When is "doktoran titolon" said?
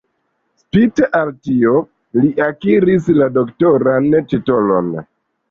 3.37-4.91